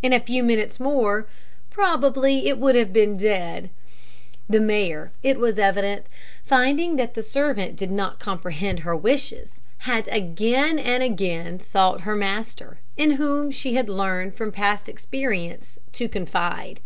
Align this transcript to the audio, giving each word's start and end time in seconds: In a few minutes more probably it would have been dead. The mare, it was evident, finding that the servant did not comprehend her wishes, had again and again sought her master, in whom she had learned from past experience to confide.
In 0.00 0.14
a 0.14 0.20
few 0.20 0.42
minutes 0.42 0.80
more 0.80 1.28
probably 1.68 2.48
it 2.48 2.56
would 2.56 2.74
have 2.74 2.90
been 2.90 3.18
dead. 3.18 3.68
The 4.48 4.60
mare, 4.60 5.12
it 5.22 5.38
was 5.38 5.58
evident, 5.58 6.06
finding 6.42 6.96
that 6.96 7.12
the 7.12 7.22
servant 7.22 7.76
did 7.76 7.90
not 7.90 8.18
comprehend 8.18 8.78
her 8.80 8.96
wishes, 8.96 9.60
had 9.80 10.08
again 10.08 10.78
and 10.78 11.02
again 11.02 11.60
sought 11.60 12.00
her 12.08 12.16
master, 12.16 12.78
in 12.96 13.10
whom 13.20 13.50
she 13.50 13.74
had 13.74 13.90
learned 13.90 14.36
from 14.36 14.52
past 14.52 14.88
experience 14.88 15.78
to 15.92 16.08
confide. 16.08 16.80